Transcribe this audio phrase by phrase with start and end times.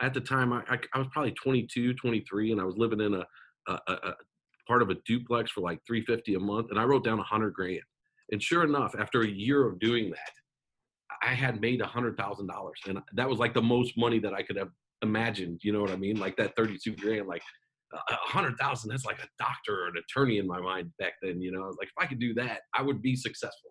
[0.00, 3.14] at the time I, I, I was probably 22, 23, and I was living in
[3.14, 3.26] a,
[3.66, 4.14] a, a
[4.66, 7.54] part of a duplex for like 350 a month, and I wrote down a hundred
[7.54, 7.80] grand.
[8.30, 10.32] And sure enough, after a year of doing that,
[11.22, 14.34] I had made a hundred thousand dollars, and that was like the most money that
[14.34, 14.70] I could have
[15.02, 15.60] imagined.
[15.62, 16.18] You know what I mean?
[16.18, 17.42] Like that 32 grand, like
[17.92, 18.90] a hundred thousand.
[18.90, 21.40] That's like a doctor or an attorney in my mind back then.
[21.40, 23.70] You know, like, if I could do that, I would be successful.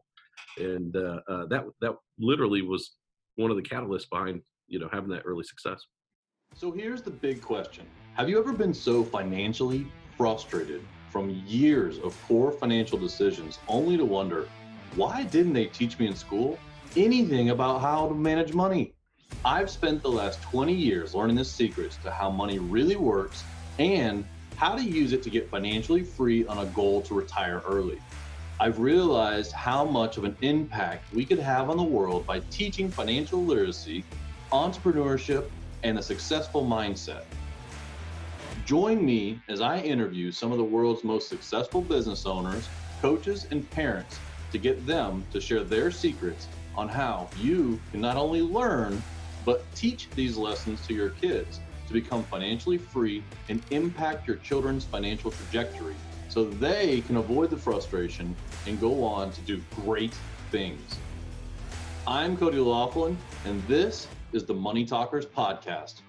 [0.57, 2.95] And uh, uh, that that literally was
[3.35, 5.79] one of the catalysts behind you know having that early success.
[6.59, 9.85] So here's the big question: Have you ever been so financially
[10.17, 14.47] frustrated from years of poor financial decisions, only to wonder
[14.95, 16.57] why didn't they teach me in school
[16.95, 18.95] anything about how to manage money?
[19.45, 23.43] I've spent the last 20 years learning the secrets to how money really works
[23.77, 24.25] and
[24.55, 28.01] how to use it to get financially free on a goal to retire early.
[28.59, 32.89] I've realized how much of an impact we could have on the world by teaching
[32.89, 34.03] financial literacy,
[34.51, 35.45] entrepreneurship,
[35.83, 37.23] and a successful mindset.
[38.65, 42.67] Join me as I interview some of the world's most successful business owners,
[43.01, 44.19] coaches, and parents
[44.51, 49.01] to get them to share their secrets on how you can not only learn,
[49.45, 54.83] but teach these lessons to your kids to become financially free and impact your children's
[54.83, 55.95] financial trajectory
[56.27, 60.13] so they can avoid the frustration and go on to do great
[60.51, 60.97] things.
[62.05, 64.07] I'm Cody Laughlin, and this
[64.37, 66.01] is the Money Talkers Podcast.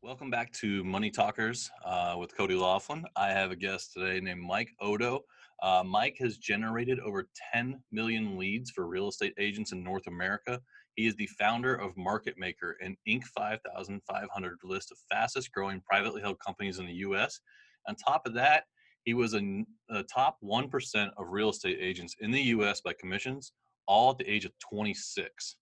[0.00, 3.04] Welcome back to Money Talkers uh, with Cody Laughlin.
[3.16, 5.24] I have a guest today named Mike Odo.
[5.60, 10.60] Uh, Mike has generated over 10 million leads for real estate agents in North America.
[10.94, 13.24] He is the founder of Market Maker, an Inc.
[13.24, 17.40] 5500 list of fastest growing privately held companies in the US.
[17.88, 18.66] On top of that,
[19.02, 23.50] he was a, a top 1% of real estate agents in the US by commissions,
[23.86, 25.56] all at the age of 26.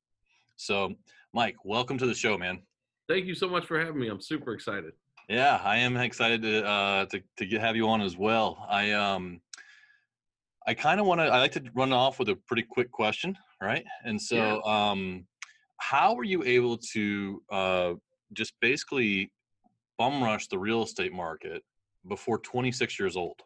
[0.56, 0.95] So,
[1.33, 2.62] Mike, welcome to the show, man.
[3.09, 4.09] Thank you so much for having me.
[4.09, 4.92] I'm super excited.
[5.28, 8.67] Yeah, I am excited to uh, to to get, have you on as well.
[8.69, 9.41] I um
[10.66, 11.25] I kind of want to.
[11.25, 13.84] I like to run off with a pretty quick question, right?
[14.05, 14.91] And so, yeah.
[14.91, 15.27] um,
[15.78, 17.93] how were you able to uh,
[18.32, 19.32] just basically
[19.99, 21.62] bum rush the real estate market
[22.09, 23.41] before 26 years old?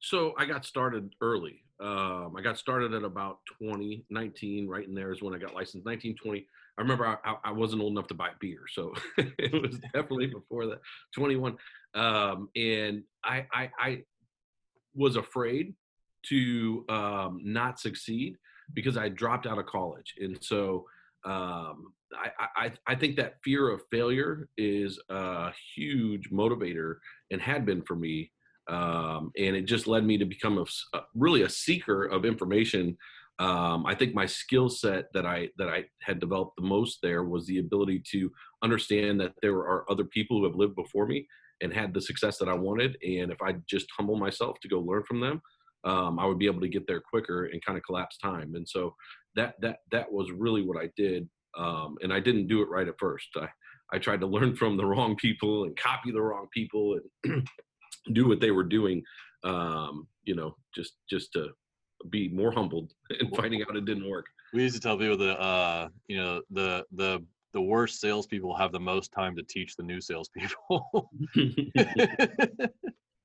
[0.00, 1.64] So I got started early.
[1.80, 5.86] Um, I got started at about 2019, right in there is when I got licensed.
[5.86, 6.46] 1920.
[6.76, 10.66] I remember I, I wasn't old enough to buy beer, so it was definitely before
[10.66, 10.80] that.
[11.14, 11.56] 21,
[11.94, 14.02] um, and I, I, I
[14.94, 15.74] was afraid
[16.26, 18.36] to um, not succeed
[18.74, 20.86] because I dropped out of college, and so
[21.24, 26.96] um, I, I, I think that fear of failure is a huge motivator
[27.30, 28.30] and had been for me,
[28.68, 32.96] um, and it just led me to become a, really a seeker of information.
[33.38, 37.22] Um, I think my skill set that I that I had developed the most there
[37.22, 38.30] was the ability to
[38.62, 41.26] understand that there are other people who have lived before me
[41.60, 44.80] and had the success that I wanted, and if I just humble myself to go
[44.80, 45.40] learn from them,
[45.84, 48.54] um, I would be able to get there quicker and kind of collapse time.
[48.54, 48.94] And so
[49.36, 51.28] that that that was really what I did.
[51.56, 53.28] Um, and I didn't do it right at first.
[53.36, 53.48] I
[53.90, 57.48] I tried to learn from the wrong people and copy the wrong people and
[58.12, 59.02] do what they were doing.
[59.44, 61.50] Um, you know, just just to
[62.10, 64.26] be more humbled and finding out it didn't work.
[64.52, 67.24] We used to tell people that uh, you know the the
[67.54, 71.10] the worst salespeople have the most time to teach the new salespeople.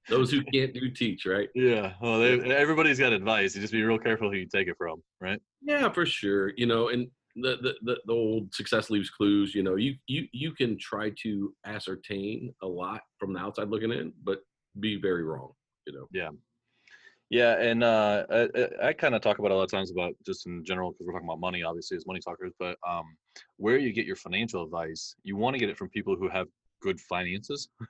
[0.09, 1.49] Those who can't do teach, right?
[1.55, 1.93] Yeah.
[2.01, 3.55] Well, they, everybody's got advice.
[3.55, 5.41] You just be real careful who you take it from, right?
[5.61, 6.51] Yeah, for sure.
[6.57, 9.55] You know, and the, the the, the old success leaves clues.
[9.55, 13.91] You know, you you you can try to ascertain a lot from the outside looking
[13.91, 14.39] in, but
[14.79, 15.51] be very wrong.
[15.85, 16.07] You know.
[16.11, 16.29] Yeah.
[17.29, 20.45] Yeah, and uh, I, I kind of talk about a lot of times about just
[20.45, 22.51] in general because we're talking about money, obviously, as money talkers.
[22.59, 23.17] But um,
[23.57, 26.47] where you get your financial advice, you want to get it from people who have
[26.81, 27.69] good finances.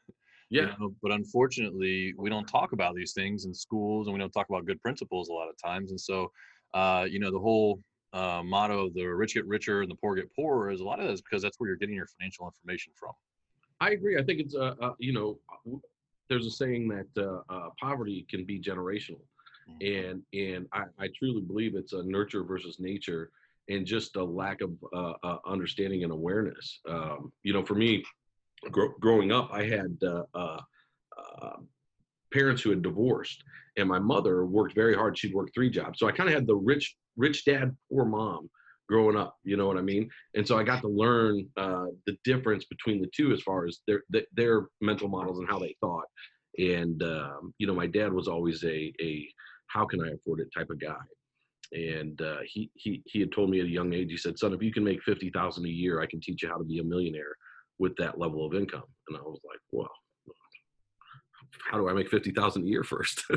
[0.49, 0.61] Yeah.
[0.61, 4.29] You know, but unfortunately, we don't talk about these things in schools, and we don't
[4.29, 5.89] talk about good principles a lot of times.
[5.89, 6.31] And so,
[6.75, 7.81] uh, you know, the whole
[8.13, 10.99] uh, motto of the rich get richer and the poor get poorer is a lot
[10.99, 13.13] of that is because that's where you're getting your financial information from.
[13.81, 14.19] I agree.
[14.19, 15.39] I think it's uh, uh you know,
[16.33, 19.21] there's a saying that uh, uh, poverty can be generational,
[19.69, 20.09] mm-hmm.
[20.09, 23.29] and and I, I truly believe it's a nurture versus nature,
[23.69, 26.79] and just a lack of uh, uh, understanding and awareness.
[26.89, 28.03] Um, you know, for me,
[28.71, 30.59] gro- growing up, I had uh, uh,
[31.17, 31.57] uh,
[32.31, 33.43] parents who had divorced,
[33.77, 35.15] and my mother worked very hard.
[35.15, 38.49] She'd worked three jobs, so I kind of had the rich rich dad, poor mom
[38.93, 39.37] growing up.
[39.43, 40.07] You know what I mean?
[40.35, 43.79] And so I got to learn uh, the difference between the two as far as
[43.87, 44.03] their
[44.33, 46.05] their mental models and how they thought.
[46.59, 49.27] And um, you know, my dad was always a a
[49.67, 51.03] how can I afford it type of guy.
[51.71, 54.11] and uh, he he he had told me at a young age.
[54.11, 56.49] He said, "Son, if you can make fifty thousand a year, I can teach you
[56.49, 57.35] how to be a millionaire
[57.79, 59.89] with that level of income." And I was like, "Well,
[61.71, 63.25] how do I make fifty thousand a year first?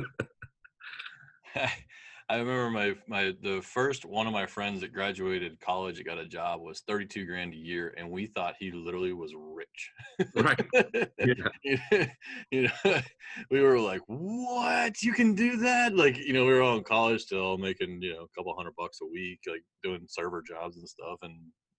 [2.28, 6.18] I remember my my the first one of my friends that graduated college that got
[6.18, 9.92] a job was 32 grand a year and we thought he literally was rich.
[10.34, 10.66] right.
[11.18, 12.06] Yeah.
[12.50, 12.70] you know,
[13.50, 15.02] we were like, "What?
[15.02, 18.14] You can do that?" Like, you know, we were all in college still making, you
[18.14, 21.34] know, a couple hundred bucks a week like doing server jobs and stuff and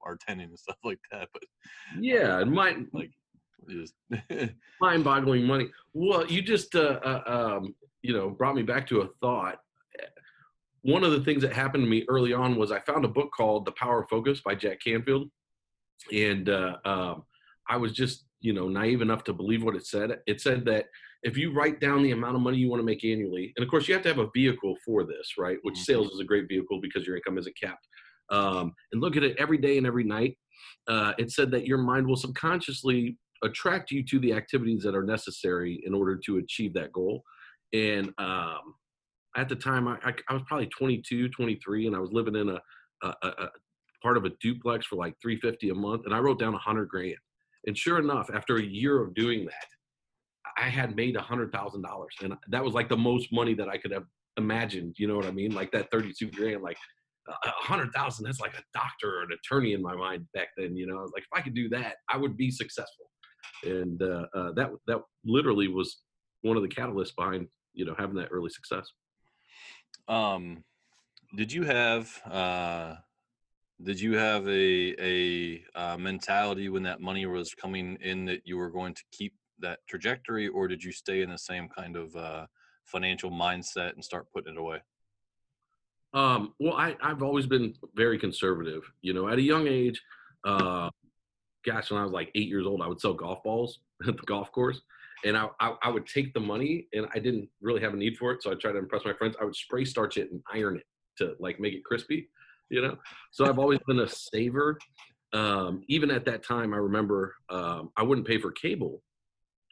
[0.06, 1.44] bartending and stuff like that, but
[2.00, 3.12] yeah, and my like
[3.70, 3.94] just
[4.80, 5.70] mind-boggling money.
[5.94, 7.24] Well, you just uh, uh,
[7.60, 9.60] um, you know brought me back to a thought
[10.88, 13.30] one of the things that happened to me early on was I found a book
[13.36, 15.30] called The Power of Focus by Jack Canfield,
[16.14, 17.24] and uh, um,
[17.70, 20.20] I was just you know naive enough to believe what it said.
[20.28, 20.86] It said that
[21.24, 23.70] if you write down the amount of money you want to make annually, and of
[23.70, 25.58] course you have to have a vehicle for this, right?
[25.64, 25.84] Which mm-hmm.
[25.84, 27.86] sales is a great vehicle because your income isn't capped.
[28.32, 30.38] Um, and look at it every day and every night.
[30.88, 35.04] Uh, it said that your mind will subconsciously attract you to the activities that are
[35.04, 37.24] necessary in order to achieve that goal.
[37.74, 38.76] And um,
[39.36, 39.98] at the time I,
[40.30, 42.62] I, was probably 22 23 and i was living in a,
[43.04, 43.50] a, a,
[44.02, 47.16] part of a duplex for like 350 a month and i wrote down 100 grand.
[47.66, 49.68] And sure enough after a year of doing that
[50.58, 53.70] i had made a hundred thousand dollars and that was like the most money that
[53.70, 54.06] i could have
[54.38, 55.54] imagined you know what i mean?
[55.54, 56.78] Like that 32 grand like
[57.28, 60.78] a hundred thousand that's like a doctor or an attorney in my mind back then
[60.78, 61.00] you know?
[61.14, 63.06] Like if i could do that i would be successful.
[63.64, 66.02] And uh, uh, that that literally was
[66.42, 68.88] one of the catalysts behind you know having that early success
[70.08, 70.64] um,
[71.36, 72.96] did you have uh,
[73.84, 78.58] did you have a a uh, mentality when that money was coming in that you
[78.58, 82.16] were going to keep that trajectory, or did you stay in the same kind of
[82.16, 82.46] uh,
[82.86, 84.80] financial mindset and start putting it away?
[86.14, 88.84] Um, well, I, I've always been very conservative.
[89.02, 90.02] You know, at a young age,
[90.46, 90.90] uh,
[91.66, 94.24] gosh, when I was like eight years old, I would sell golf balls at the
[94.24, 94.82] golf course
[95.26, 98.18] and I, I, I would take the money and I didn't really have a need
[98.18, 99.36] for it, so I tried to impress my friends.
[99.40, 100.86] I would spray starch it and iron it
[101.18, 102.30] to like make it crispy,
[102.70, 102.98] you know.
[103.32, 104.78] So I've always been a saver.
[105.34, 109.02] Um, even at that time, I remember um, I wouldn't pay for cable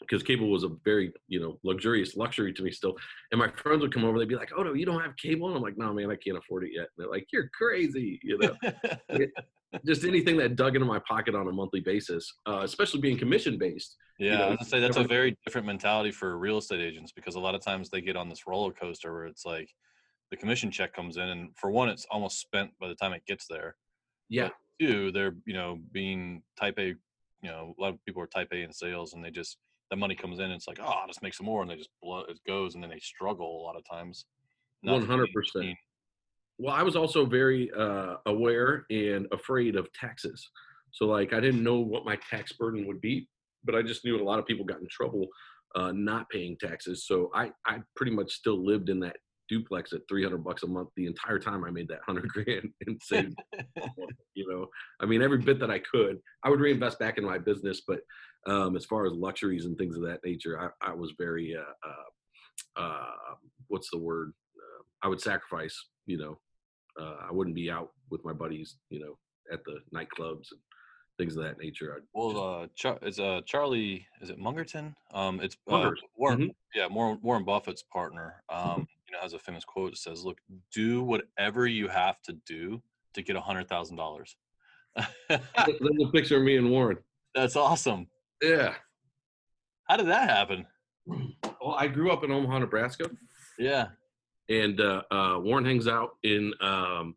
[0.01, 2.95] because cable was a very you know luxurious luxury to me still.
[3.31, 5.47] And my friends would come over, they'd be like, "Oh no, you don't have cable?"
[5.47, 8.19] And I'm like, "No, man, I can't afford it yet." And they're like, "You're crazy,"
[8.23, 8.55] you know.
[9.85, 13.57] just anything that dug into my pocket on a monthly basis, uh, especially being commission
[13.57, 13.95] based.
[14.19, 16.79] Yeah, you know, I was gonna say that's a very different mentality for real estate
[16.79, 19.69] agents because a lot of times they get on this roller coaster where it's like
[20.31, 23.25] the commission check comes in, and for one, it's almost spent by the time it
[23.25, 23.75] gets there.
[24.29, 24.49] Yeah.
[24.79, 26.95] But two, they're you know being type A, you
[27.43, 29.57] know, a lot of people are type A in sales, and they just
[29.91, 31.75] that money comes in, and it's like, oh, I'll just make some more, and they
[31.75, 34.25] just blow it goes, and then they struggle a lot of times.
[34.81, 35.75] One hundred percent
[36.57, 40.49] well, I was also very uh, aware and afraid of taxes.
[40.91, 43.27] So, like, I didn't know what my tax burden would be,
[43.63, 45.27] but I just knew a lot of people got in trouble
[45.75, 47.05] uh, not paying taxes.
[47.05, 49.17] So, I, I pretty much still lived in that
[49.49, 53.01] duplex at 300 bucks a month the entire time I made that 100 grand and
[53.03, 53.37] saved,
[54.33, 54.67] you know,
[54.99, 57.81] I mean, every bit that I could, I would reinvest back in my business.
[57.87, 57.99] But
[58.47, 61.89] um, as far as luxuries and things of that nature, I, I was very, uh,
[62.79, 63.35] uh, uh
[63.67, 64.33] what's the word?
[64.55, 66.37] Uh, I would sacrifice, you know,
[66.99, 69.17] uh, I wouldn't be out with my buddies, you know,
[69.51, 70.59] at the nightclubs and
[71.17, 71.95] things of that nature.
[71.95, 74.05] I'd well, uh, Char- it's uh, Charlie.
[74.21, 74.93] Is it Mungerton?
[75.13, 76.39] Um, it's uh, Warren.
[76.41, 76.49] Mm-hmm.
[76.73, 78.43] Yeah, Warren, Warren Buffett's partner.
[78.49, 78.79] Um, mm-hmm.
[78.79, 80.37] you know, has a famous quote that says, "Look,
[80.73, 82.81] do whatever you have to do
[83.13, 84.35] to get a hundred thousand dollars."
[85.29, 85.41] There's
[86.03, 86.97] a picture of me and Warren.
[87.33, 88.07] That's awesome.
[88.41, 88.75] Yeah.
[89.85, 90.65] How did that happen?
[91.61, 93.09] Well, I grew up in Omaha, Nebraska.
[93.57, 93.87] Yeah
[94.49, 97.15] and uh, uh, Warren hangs out in um,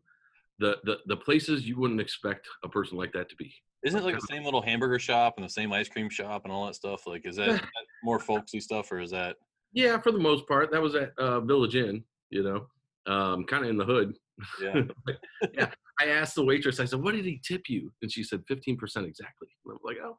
[0.59, 3.53] the, the the places you wouldn't expect a person like that to be.
[3.85, 6.51] Isn't it like the same little hamburger shop and the same ice cream shop and
[6.51, 7.07] all that stuff?
[7.07, 7.63] Like, is that
[8.03, 9.37] more folksy stuff or is that?
[9.71, 12.03] Yeah, for the most part, that was at uh, Village Inn.
[12.29, 14.15] You know, um, kind of in the hood.
[14.61, 14.81] Yeah.
[15.53, 15.71] yeah.
[16.01, 16.79] I asked the waitress.
[16.79, 19.73] I said, "What did he tip you?" And she said, 15 percent exactly." And I
[19.73, 20.17] was like, "Oh."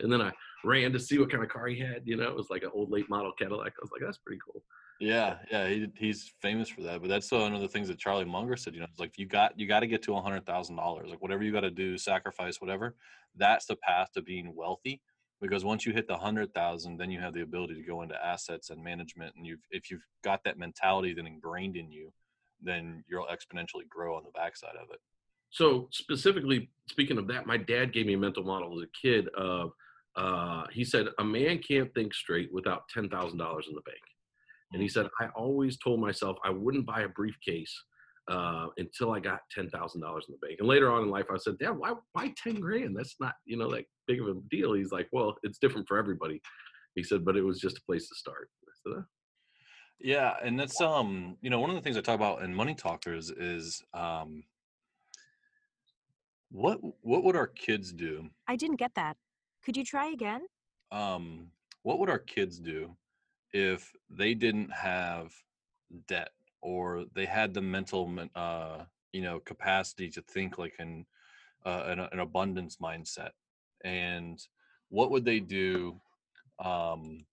[0.00, 0.32] And then I
[0.64, 2.02] ran to see what kind of car he had.
[2.04, 3.72] You know, it was like an old late model Cadillac.
[3.72, 4.62] I was like, "That's pretty cool."
[5.00, 7.00] Yeah, yeah, he, he's famous for that.
[7.00, 8.74] But that's one of the things that Charlie Munger said.
[8.74, 11.08] You know, it's like you got you got to get to a hundred thousand dollars.
[11.08, 12.96] Like whatever you got to do, sacrifice whatever.
[13.36, 15.00] That's the path to being wealthy.
[15.40, 18.16] Because once you hit the hundred thousand, then you have the ability to go into
[18.24, 19.36] assets and management.
[19.36, 22.12] And you've if you've got that mentality then ingrained in you,
[22.60, 24.98] then you'll exponentially grow on the backside of it.
[25.50, 29.28] So specifically speaking of that, my dad gave me a mental model as a kid
[29.28, 29.70] of
[30.16, 34.00] uh, he said a man can't think straight without ten thousand dollars in the bank.
[34.72, 37.74] And he said, I always told myself I wouldn't buy a briefcase
[38.28, 40.60] uh, until I got ten thousand dollars in the bank.
[40.60, 42.96] And later on in life, I said, "Dad, why why ten grand?
[42.96, 45.96] That's not you know like big of a deal." He's like, "Well, it's different for
[45.96, 46.40] everybody."
[46.94, 49.02] He said, "But it was just a place to start." I said, "Uh,
[49.98, 52.74] Yeah, and that's um, you know, one of the things I talk about in Money
[52.74, 54.44] Talkers is um,
[56.50, 58.28] what what would our kids do?
[58.46, 59.16] I didn't get that.
[59.64, 60.46] Could you try again?
[60.92, 61.50] Um,
[61.82, 62.96] what would our kids do
[63.52, 65.32] if they didn't have
[66.06, 71.06] debt or they had the mental, uh, you know, capacity to think like an
[71.64, 73.30] uh, an, an abundance mindset,
[73.84, 74.40] and
[74.88, 76.00] what would they do?
[76.64, 77.26] Um,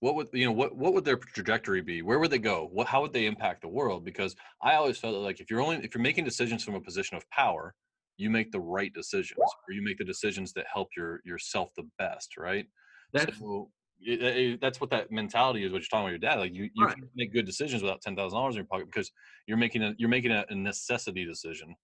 [0.00, 2.02] what would you know what what would their trajectory be?
[2.02, 2.68] Where would they go?
[2.72, 4.04] What how would they impact the world?
[4.04, 6.80] Because i always felt that, like if you're only if you're making decisions from a
[6.80, 7.74] position of power
[8.16, 11.88] you make the right decisions or you make the decisions that help your yourself the
[11.98, 12.66] best right?
[13.12, 16.38] That's so it, it- that's what that mentality is what you're talking about your dad
[16.38, 16.96] like you, you Right.
[16.96, 19.10] can't make good decisions without $10000 in your pocket because
[19.46, 21.74] you're making a you're making a, a necessity decision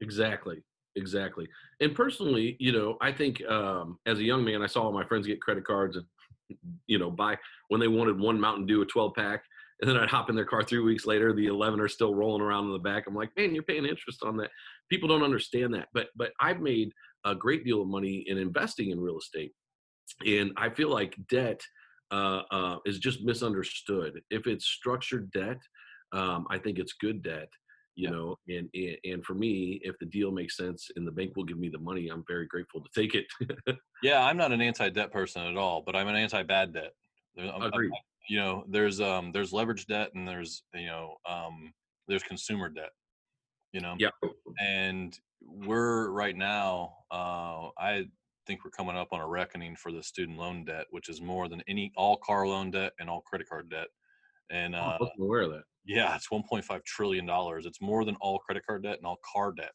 [0.00, 0.62] Exactly.
[0.96, 1.48] Exactly.
[1.80, 5.04] And personally, you know, I think um, as a young man, I saw all my
[5.06, 6.06] friends get credit cards and,
[6.86, 7.36] you know, buy
[7.68, 9.44] when they wanted one Mountain Dew, a 12 pack.
[9.80, 12.42] And then I'd hop in their car three weeks later, the 11 are still rolling
[12.42, 13.06] around in the back.
[13.08, 14.50] I'm like, man, you're paying interest on that.
[14.88, 15.88] People don't understand that.
[15.92, 16.92] But, but I've made
[17.24, 19.52] a great deal of money in investing in real estate.
[20.26, 21.60] And I feel like debt
[22.10, 24.20] uh, uh, is just misunderstood.
[24.30, 25.58] If it's structured debt,
[26.12, 27.48] um, I think it's good debt
[27.96, 28.10] you Yeah.
[28.10, 31.44] know and, and and for me if the deal makes sense and the bank will
[31.44, 33.26] give me the money i'm very grateful to take it
[34.02, 36.92] yeah i'm not an anti-debt person at all but i'm an anti-bad debt
[37.36, 37.92] There- I'm- I'm- Agreed.
[38.28, 41.72] you know there's um there's leverage debt and there's you know um
[42.08, 42.90] there's consumer debt
[43.72, 44.10] you know yeah
[44.60, 48.06] and we're right now uh i
[48.46, 51.48] think we're coming up on a reckoning for the student loan debt which is more
[51.48, 53.88] than any all car loan debt and all credit card debt.
[54.50, 55.64] And Oh, uh I wasn't aware of that.
[55.84, 57.66] yeah it's 1.5 trillion dollars.
[57.66, 59.72] It's more than all credit card debt and all car debt.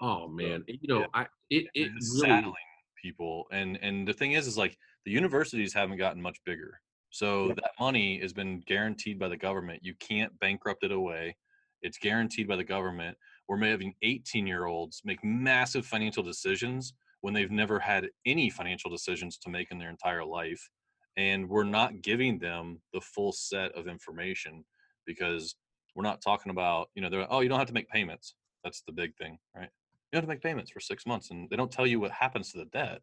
[0.00, 0.64] Oh man.
[0.66, 1.06] You know yeah.
[1.14, 2.54] i it, it it's really saddling
[3.02, 3.46] people.
[3.52, 6.80] And and the thing is is like the universities haven't gotten much bigger.
[7.10, 7.54] So Yeah.
[7.54, 9.80] that money has been guaranteed by the government.
[9.82, 11.36] You can't bankrupt it away.
[11.82, 13.18] It's guaranteed by the government.
[13.48, 18.90] We're having 18 year olds make massive financial decisions when they've never had any financial
[18.90, 20.68] decisions to make in their entire life
[21.16, 24.64] and we're not giving them the full set of information
[25.06, 25.56] because
[25.94, 28.34] we're not talking about you know they're oh you don't have to make payments.
[28.64, 29.68] That's the big thing right?
[30.12, 32.52] You have to make payments for six months and they don't tell you what happens
[32.52, 33.00] to the debt.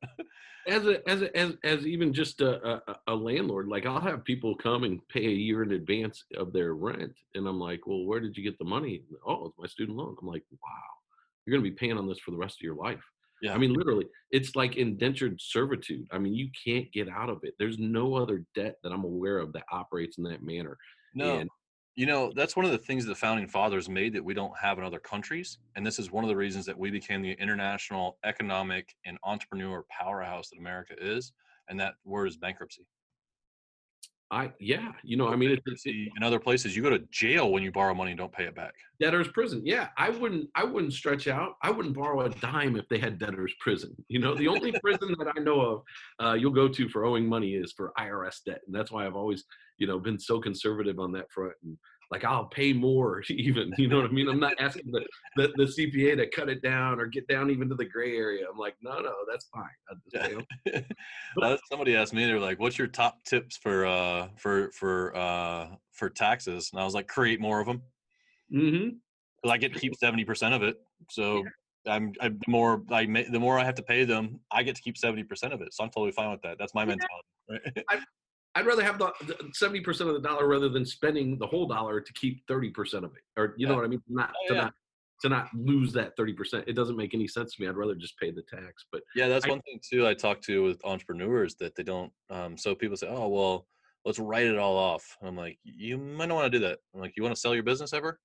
[0.67, 4.25] As a as a, as as even just a, a a landlord like i'll have
[4.25, 8.05] people come and pay a year in advance of their rent and i'm like well
[8.05, 9.03] where did you get the money?
[9.25, 10.15] Oh it's my student loan.
[10.21, 10.89] I'm like wow
[11.45, 13.03] you're going to be paying on this for the rest of your life
[13.41, 16.07] yeah I mean, literally, it's like indentured servitude.
[16.11, 17.55] I mean, you can't get out of it.
[17.59, 20.77] There's no other debt that I'm aware of that operates in that manner.
[21.13, 21.49] no and-
[21.95, 24.77] you know that's one of the things the founding fathers made that we don't have
[24.77, 28.17] in other countries and this is one of the reasons that we became the international
[28.23, 31.33] economic and entrepreneur powerhouse that america is
[31.67, 32.85] and that word is bankruptcy
[34.31, 37.51] I, yeah, you know, I mean, it's, it's in other places you go to jail
[37.51, 39.61] when you borrow money and don't pay it back debtor's prison.
[39.65, 41.55] Yeah, I wouldn't, I wouldn't stretch out.
[41.63, 43.95] I wouldn't borrow a dime if they had debtor's prison.
[44.09, 45.83] You know, the only prison that I know of
[46.19, 49.15] uh, you'll go to for owing money is for IRS debt, and that's why I've
[49.15, 49.45] always,
[49.77, 51.53] you know, been so conservative on that front.
[51.63, 51.77] And
[52.11, 53.73] like, I'll pay more, even.
[53.77, 54.27] You know what I mean?
[54.27, 57.69] I'm not asking the, the the CPA to cut it down or get down even
[57.69, 58.45] to the gray area.
[58.51, 59.69] I'm like, no, no, that's fine.
[59.89, 60.85] I just pay 'em.
[61.41, 65.75] Uh, somebody asked me they're like what's your top tips for uh for for uh
[65.91, 67.81] for taxes and i was like create more of them
[68.51, 68.97] Mhm.
[69.41, 70.77] because I get to keep seventy percent of it.
[71.11, 71.43] So
[71.85, 74.75] I'm, i the more I ma- the more I have to pay them, I get
[74.75, 75.73] to keep seventy percent of it.
[75.73, 76.57] So I'm totally fine with that.
[76.57, 76.95] That's my Yeah.
[76.97, 77.27] mentality.
[77.89, 78.03] Right?
[78.55, 79.13] I'd rather have the
[79.53, 83.05] seventy percent of the dollar rather than spending the whole dollar to keep thirty percent
[83.05, 83.77] of it, or you know Yeah.
[83.77, 84.01] what I mean?
[84.07, 84.61] Not Oh, to yeah.
[84.61, 84.73] not
[85.21, 86.65] to not lose that thirty percent.
[86.67, 87.67] It doesn't make any sense to me.
[87.67, 88.85] I'd rather just pay the tax.
[88.91, 90.07] But yeah, that's I- one thing too.
[90.07, 92.11] I talk to with entrepreneurs that they don't.
[92.29, 93.67] Um, so people say, "Oh, well,
[94.05, 97.01] let's write it all off." I'm like, "You might not want to do that." I'm
[97.01, 98.19] like, "You want to sell your business ever?"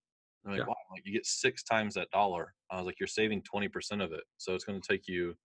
[0.46, 0.66] I'm like, Yeah.
[0.66, 2.54] "Wow!" I'm like, you get six times that dollar.
[2.70, 5.36] I was like, "You're saving twenty percent of it, so it's going to take you."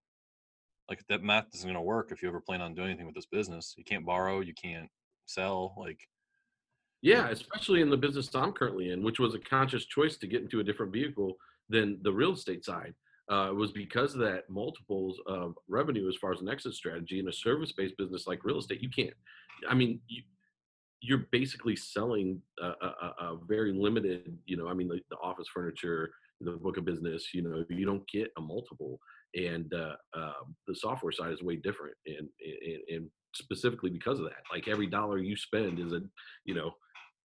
[0.89, 3.15] Like that math isn't going to work if you ever plan on doing anything with
[3.15, 3.75] this business.
[3.77, 4.89] You can't borrow, you can't
[5.25, 5.75] sell.
[5.77, 5.99] Like,
[7.01, 10.41] yeah, especially in the business I'm currently in, which was a conscious choice to get
[10.41, 11.37] into a different vehicle
[11.69, 12.93] than the real estate side.
[13.29, 17.27] Uh, was because of that multiples of revenue as far as an exit strategy in
[17.27, 18.81] a service-based business like real estate.
[18.81, 19.13] You can't.
[19.69, 20.23] I mean, you,
[21.01, 24.35] you're basically selling a, a, a very limited.
[24.47, 26.09] You know, I mean, the, the office furniture,
[26.41, 27.31] the book of business.
[27.31, 28.99] You know, you don't get a multiple,
[29.35, 30.33] and uh, uh,
[30.67, 34.87] the software side is way different, and, and and specifically because of that, like every
[34.87, 36.01] dollar you spend is a,
[36.45, 36.71] you know,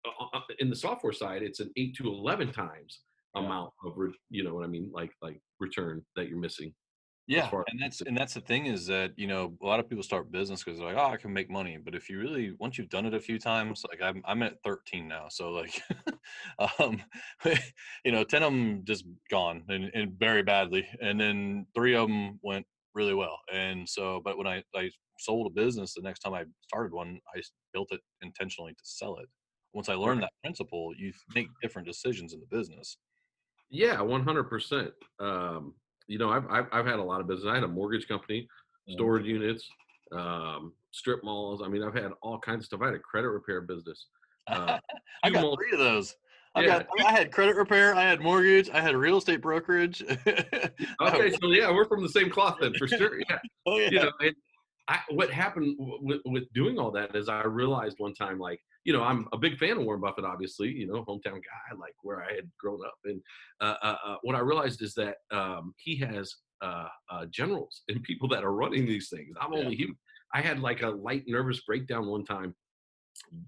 [0.05, 3.01] uh, uh, in the software side, it's an eight to eleven times
[3.35, 3.43] Yeah.
[3.43, 6.73] amount of re- you know what I mean, like like return that you're missing.
[7.29, 10.01] Yeah, and that's and that's the thing is that you know a lot of people
[10.03, 11.77] start business because they're like, oh, I can make money.
[11.77, 14.63] But if you really once you've done it a few times, like I'm I'm at
[14.63, 15.79] 13 now, so like,
[16.79, 17.03] um,
[18.03, 22.07] you know, 10 of them just gone and, and very badly, and then three of
[22.07, 23.39] them went really well.
[23.53, 27.19] And so, but when I I sold a business, the next time I started one,
[27.35, 27.41] i
[27.73, 29.29] built it intentionally to sell it.
[29.73, 32.97] Once I learned that principle, you make different decisions in the business.
[33.69, 34.93] Yeah, one hundred percent.
[35.19, 35.75] Um,
[36.09, 37.47] you know, I've, I've I've had a lot of business.
[37.49, 38.47] I had a mortgage company,
[38.89, 38.93] Mhm.
[38.93, 39.69] storage units,
[40.11, 41.61] um, strip malls.
[41.63, 42.81] I mean, I've had all kinds of stuff.
[42.81, 44.07] I had a credit repair business.
[44.47, 44.79] Uh,
[45.23, 46.15] I got three of those.
[46.55, 46.79] I Yeah.
[46.79, 50.03] got I had credit repair, I had mortgage, I had real estate brokerage.
[51.01, 53.19] Okay, so yeah, we're from the same cloth then, for sure.
[53.29, 53.37] Yeah,
[53.67, 53.89] oh yeah.
[53.91, 54.35] you know, and
[54.87, 58.59] I, what happened w- with, with doing all that is I realized one time, like,
[58.85, 61.95] you know, I'm a big fan of Warren Buffett, obviously, you know, hometown guy, like
[62.01, 62.95] where I had grown up.
[63.03, 63.21] And
[63.61, 68.01] uh, uh, uh, what I realized is that um, he has uh, uh, generals and
[68.03, 69.35] people that are running these things.
[69.39, 69.59] I'm Yeah.
[69.59, 69.97] only human.
[70.33, 72.55] I had like a light nervous breakdown one time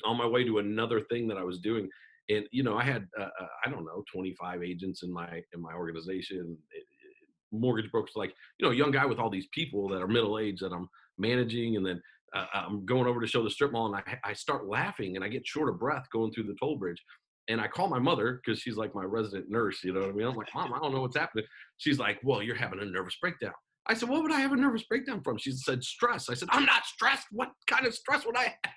[0.04, 1.90] on my way to another thing that I was doing.
[2.30, 6.58] And you know, I had I don't know 25 agents in my in my organization,
[6.76, 10.02] eh, eh, mortgage brokers, like you know, a young guy with all these people that
[10.02, 12.02] are middle aged that I'm managing, and then
[12.34, 15.26] uh, I'm going over to show the strip mall, and I I start laughing, and
[15.26, 17.02] I get short of breath going through the toll bridge.
[17.48, 20.14] And I call my mother because she's like my resident nurse, you know what I
[20.14, 20.28] mean?
[20.28, 21.44] I'm like, Mom, I don't know what's happening.
[21.78, 23.52] She's like, Well, you're having a nervous breakdown.
[23.88, 25.38] I said, What would I have a nervous breakdown from?
[25.38, 26.30] She said, Stress.
[26.30, 27.28] I said, I'm not stressed.
[27.32, 28.74] What kind of stress would I have?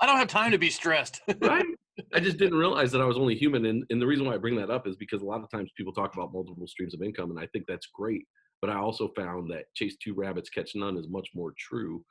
[0.00, 1.22] I don't have time to be stressed.
[1.40, 1.64] right?
[2.12, 3.66] I just didn't realize that I was only human.
[3.66, 5.70] And, and the reason why I bring that up is because a lot of times
[5.76, 8.26] people talk about multiple streams of income, and I think that's great.
[8.60, 12.04] But I also found that chase two rabbits, catch none is much more true.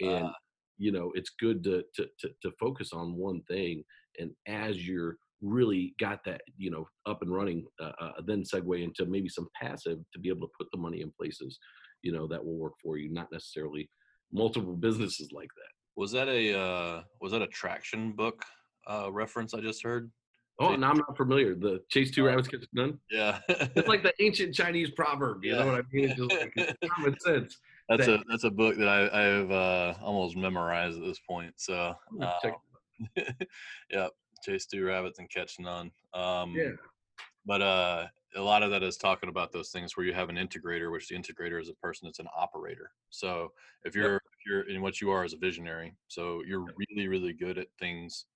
[0.00, 0.32] And, Ah.
[0.78, 3.84] You know, it's good to, to, to, to focus on one thing.
[4.18, 8.82] And as you're really got that, you know, up and running, uh, uh, then segue
[8.82, 11.58] into maybe some passive to be able to put the money in places,
[12.02, 13.88] you know, that will work for you, not necessarily
[14.32, 15.72] multiple businesses like that.
[16.00, 18.42] was that a uh was that a traction book
[18.88, 20.10] uh reference I just heard?
[20.60, 21.56] Oh, no, I'm not familiar.
[21.56, 23.00] The chase two rabbits, catch none.
[23.10, 23.40] Yeah.
[23.48, 25.44] It's like the ancient Chinese proverb.
[25.44, 25.58] You Yeah.
[25.58, 26.04] know what I mean?
[26.10, 27.58] It's just like it's common sense.
[27.88, 29.02] That's that- a that's a book that I
[29.40, 31.52] I've uh almost memorized at this point.
[31.56, 32.54] So I'm gonna check-
[33.18, 33.44] uh,
[33.90, 34.08] yeah,
[34.44, 35.90] chase two rabbits and catch none.
[36.12, 36.70] Um yeah,
[37.46, 40.34] but uh a lot of that is talking about those things where you have an
[40.36, 43.52] integrator which the integrator is a person that's an operator so
[43.84, 47.32] if you're if you're in what you are as a visionary so you're really really
[47.32, 48.26] good at things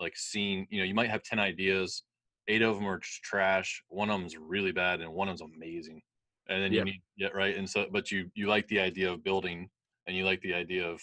[0.00, 2.04] like seeing you know you might have 10 ideas
[2.48, 5.52] eight of them are just trash one of them's really bad and one of them's
[5.54, 6.00] amazing
[6.52, 6.78] and then Yep.
[6.78, 9.70] you need yeah right and so but you you like the idea of building
[10.06, 11.00] and you like the idea of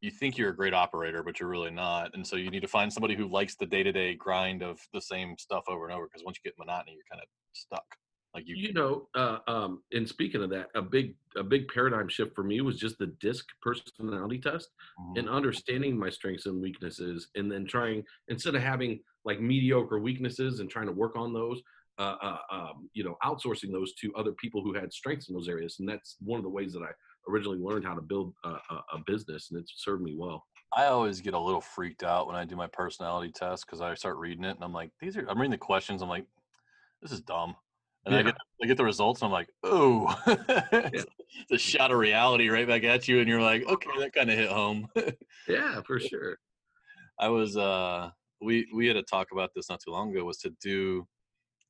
[0.00, 2.14] you think you're a great operator, but you're really not.
[2.14, 4.80] And so you need to find somebody who likes the day to day grind of
[4.94, 6.06] the same stuff over and over.
[6.06, 7.84] Because once you get monotony, you're kind of stuck.
[8.34, 9.08] Like you, you know.
[9.14, 12.78] Uh, um, and speaking of that, a big a big paradigm shift for me was
[12.78, 15.16] just the DISC personality test Mhm.
[15.18, 20.60] and understanding my strengths and weaknesses, and then trying instead of having like mediocre weaknesses
[20.60, 21.60] and trying to work on those.
[21.98, 25.48] Uh, uh, um, you know, outsourcing those to other people who had strengths in those
[25.48, 26.88] areas, and that's one of the ways that I
[27.28, 30.46] originally learned how to build a, a, a business, and it's served me well.
[30.76, 33.94] I always get a little freaked out when I do my personality test because I
[33.94, 35.26] start reading it and I'm like, these are.
[35.28, 36.00] I'm reading the questions.
[36.00, 36.26] I'm like,
[37.02, 37.56] this is dumb.
[38.06, 41.06] And I get I get the results and I'm like, oh, it's
[41.52, 44.38] a shot of reality right back at you, and you're like, okay, that kind of
[44.38, 44.88] hit home.
[45.48, 46.38] Yeah, for sure.
[47.18, 50.38] I was uh we we had a talk about this not too long ago was
[50.38, 51.06] to do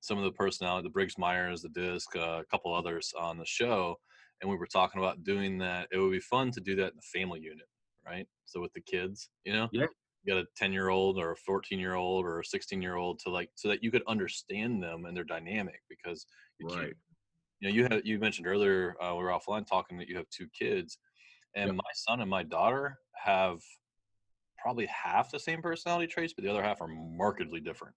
[0.00, 3.44] some of the personality, the Briggs Myers, the disc, uh, a couple others on the
[3.46, 3.96] show,
[4.40, 5.88] and we were talking about doing that.
[5.92, 7.66] It would be fun to do that in the family unit,
[8.06, 8.26] right?
[8.46, 9.86] So with the kids, you know, Yeah.
[10.24, 12.96] you got a ten year old or a fourteen year old or a sixteen year
[12.96, 16.26] old to like so that you could understand them and their dynamic because
[16.58, 16.94] you can't- Right.
[17.60, 20.28] you know you had you mentioned earlier uh, we were offline talking that you have
[20.30, 20.98] two kids
[21.54, 21.76] and Yep.
[21.76, 23.60] my son and my daughter have
[24.58, 27.94] probably half the same personality traits but the other half are markedly different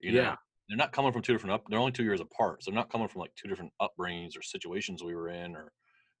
[0.00, 0.36] you know Yeah.
[0.68, 2.90] They're not coming from two different up they're only two years apart so they're not
[2.90, 5.72] coming from like two different upbringings or situations we were in or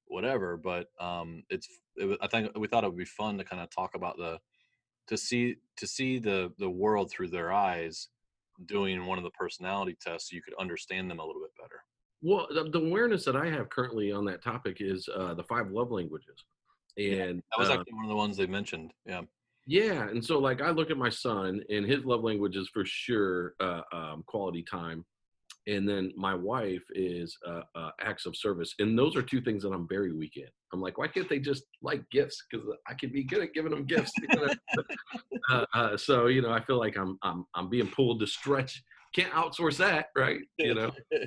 [0.06, 3.62] whatever but um it's it, i think we thought it would be fun to kind
[3.62, 4.38] of talk about the
[5.06, 8.08] to see to see the the world through their eyes
[8.66, 11.82] doing one of the personality tests so you could understand them a little bit better
[12.22, 15.70] Well, the, the awareness that I have currently on that topic is uh, the five
[15.70, 16.44] love languages,
[16.96, 18.92] and That was uh, actually one of the ones they mentioned.
[19.04, 19.22] Yeah.
[19.66, 22.84] Yeah, and so like I look at my son, and his love language is for
[22.84, 25.04] sure uh, um, quality time,
[25.66, 29.62] and then my wife is uh, uh, acts of service and those are two things
[29.62, 30.48] that i'm very weak in.
[30.72, 32.42] I'm like why can't they just like gifts?
[32.50, 34.12] Because i can be good at giving them gifts.
[35.50, 38.82] Uh, uh, so you know i feel like i'm i'm i'm being pulled to stretch.
[39.14, 40.40] Can't outsource that right?
[40.58, 40.90] You know?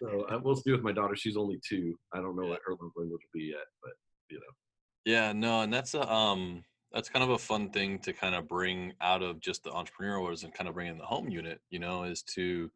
[0.00, 1.14] So uh, we'll see with my daughter.
[1.14, 1.94] She's only two.
[2.14, 3.92] I don't know what her love language will be yet but
[4.30, 5.12] you know.
[5.12, 8.48] Yeah, no, and that's a um that's kind of a fun thing to kind of
[8.48, 11.60] bring out of just the entrepreneurial world and kind of bring in the home unit,
[11.68, 12.70] you know, is to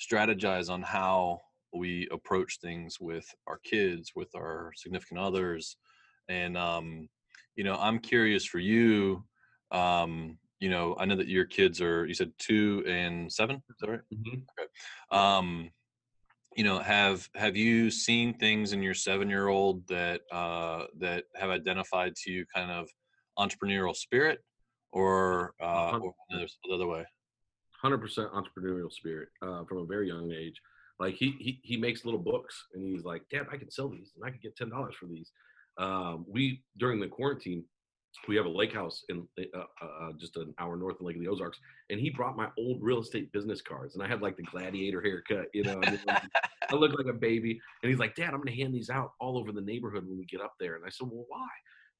[0.00, 1.40] strategize on how
[1.74, 5.76] we approach things with our kids, with our significant others.
[6.28, 7.08] And um,
[7.56, 9.24] you know, I'm curious for you,
[9.72, 13.76] um, you know, I know that your kids are you said two and seven, is
[13.80, 14.00] that right?
[14.14, 14.42] Mhm.
[15.10, 15.70] um
[16.56, 21.24] you know have have you seen things in your seven year old that uh that
[21.34, 22.88] have identified to you kind of
[23.38, 24.42] entrepreneurial spirit
[24.92, 27.04] or uh or the the other way
[27.84, 28.00] 100%
[28.32, 30.60] entrepreneurial spirit uh, from a very young age.
[30.98, 34.12] Like he, he he makes little books and he's like, Dad, I can sell these
[34.16, 35.30] and I can get ten dollars for these.
[35.78, 37.64] Um, we during the quarantine,
[38.28, 41.22] we have a lake house in uh, uh, just an hour north of Lake of
[41.22, 41.58] the Ozarks,
[41.90, 45.02] and he brought my old real estate business cards, and I had like the gladiator
[45.02, 45.82] haircut, you know.
[46.70, 49.12] I look like a baby, and he's like, Dad, I'm going to hand these out
[49.20, 50.76] all over the neighborhood when we get up there.
[50.76, 51.46] And I said, Well, why?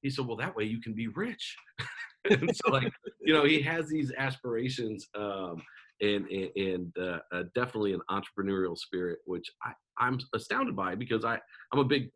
[0.01, 1.55] He said, Well, that way you can be rich.
[2.29, 5.61] and so, like, you know, he has these aspirations, um,
[6.01, 11.25] and and, and uh, uh, definitely an entrepreneurial spirit, which I I'm astounded by because
[11.25, 11.39] I
[11.71, 12.09] I'm a big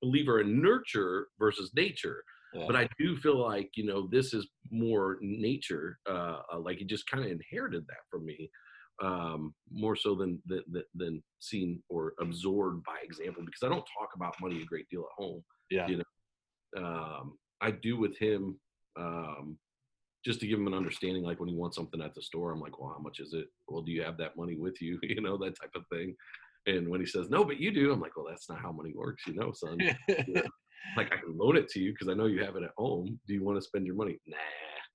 [0.00, 2.64] believer in nurture versus nature yeah.
[2.66, 5.98] but I do feel like you know this is more nature.
[6.08, 8.50] Uh, uh, like he just kind of inherited that from me,
[9.02, 13.42] um, more so than, than than- than seen or absorbed by example.
[13.44, 15.42] Because I don't talk about money a great deal at home.
[15.70, 15.96] yeah you
[16.76, 18.58] Um, I do with him
[18.98, 19.58] um,
[20.24, 21.22] just to give him an understanding.
[21.22, 23.46] Like when he wants something at the store, I'm like, well, how much is it?
[23.68, 24.98] Well, do you have that money with you?
[25.02, 26.14] You know that type of thing.
[26.66, 28.92] And when he says no, but you do, I'm like, well, that's not how money
[28.94, 29.78] works, you know, son
[30.96, 33.18] like I can loan it to you because I know you have it at home.
[33.26, 34.18] Do you want to spend your money?
[34.26, 34.36] Nah.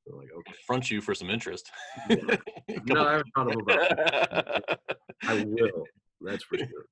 [0.05, 0.53] They're like, okay.
[0.65, 1.69] front you for some interest
[2.09, 2.37] Yeah.
[2.85, 4.79] No, I haven't thought of about that.
[5.23, 5.83] I will.
[6.21, 6.85] That's for sure.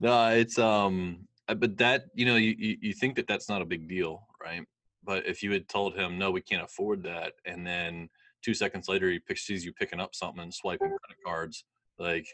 [0.00, 3.88] no it's um but that you know you, you think that that's not a big
[3.88, 4.64] deal right?
[5.04, 8.08] But if you had told him no we can't afford that and then
[8.42, 11.64] two seconds later he picks, sees you picking up something and swiping credit cards
[11.98, 12.26] like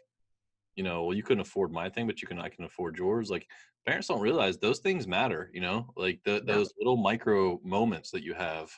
[0.76, 3.30] you know well you couldn't afford my thing but you can i can afford yours
[3.30, 3.46] like
[3.86, 5.92] parents don't realize those things matter you know?
[5.96, 6.54] Like the, Yeah.
[6.54, 8.70] those little micro moments that you have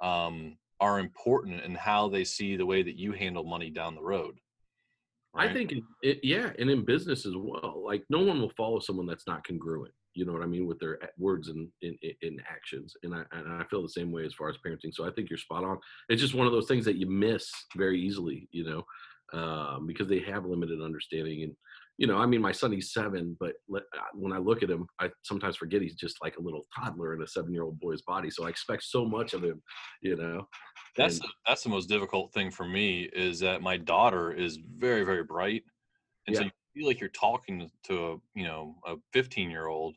[0.00, 4.02] um are important in how they see the way that you handle money down the
[4.02, 4.38] road
[5.34, 7.82] I think, it, it, yeah, and in business as well.
[7.84, 9.92] Like, no one will follow someone that's not congruent.
[10.14, 13.22] You know what I mean with their words and in, in, in actions, and I
[13.30, 14.92] and I feel the same way as far as parenting.
[14.92, 15.78] So I think you're spot on.
[16.08, 18.84] It's just one of those things that you miss very easily, you know,
[19.32, 21.44] um, because they have limited understanding.
[21.44, 21.54] And
[22.00, 23.80] you know, I mean, my son he's seven, but uh,
[24.14, 27.20] when I look at him, I sometimes forget he's just like a little toddler in
[27.20, 28.30] a seven year old boy's body.
[28.30, 29.62] So I expect so much of him,
[30.00, 30.48] you know.
[30.96, 34.58] That's And- the, that's the most difficult thing for me is that my daughter is
[34.78, 35.62] very very bright,
[36.26, 39.94] and so you feel like you're talking to a you know a 15 year old,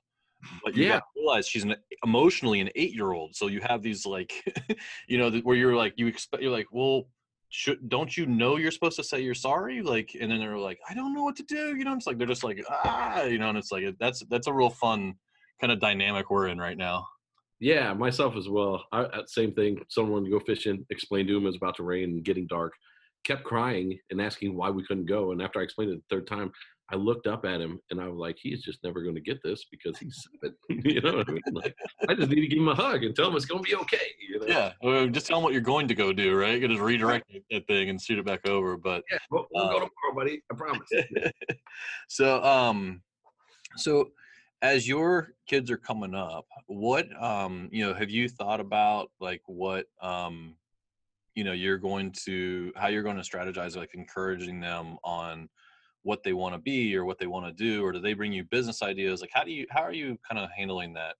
[0.61, 0.99] but you Yeah.
[1.15, 3.33] realize she's an, emotionally an eight year old.
[3.33, 4.33] So you have these like,
[5.07, 7.07] you know, where you're like you expect you're like, well,
[7.55, 9.83] should don't you know you're supposed to say you're sorry?
[9.83, 11.75] Like, and then they're like, I don't know what to do.
[11.77, 14.47] You know, it's like they're just like ah, you know, and it's like that's that's
[14.47, 15.13] a real fun
[15.61, 17.05] kind of dynamic we're in right now.
[17.59, 18.83] Yeah, myself as well.
[18.91, 19.77] I, same thing.
[19.87, 22.73] Someone go fishing, explained to him it was about to rain and getting dark,
[23.23, 25.31] kept crying and asking why we couldn't go.
[25.31, 26.51] And after I explained it the third time,
[26.91, 29.41] I looked up at him and I was like, he's just never going to get
[29.43, 30.55] this because he's seven.
[30.85, 31.41] you know what I mean?
[31.51, 31.75] Like,
[32.07, 33.75] I just need to give him a hug and tell him it's going to be
[33.75, 34.07] okay.
[34.29, 34.45] You know?
[34.47, 36.53] Yeah, well, just tell him what you're going to go do, right?
[36.55, 38.77] You can just redirect that thing and shoot it back over.
[38.77, 40.41] But Yeah, we'll, we'll go Um, tomorrow, buddy.
[40.51, 40.89] I promise.
[42.09, 43.01] so, um,
[43.77, 44.09] so
[44.61, 49.41] as your kids are coming up, what, um, you know, have you thought about like
[49.45, 50.55] what, um,
[51.35, 55.49] you know, you're going to how you're going to strategize, like encouraging them on
[56.03, 58.31] what they want to be or what they want to do, or do they bring
[58.31, 59.21] you business ideas?
[59.21, 61.15] Like, how do you, how are you kind of handling that?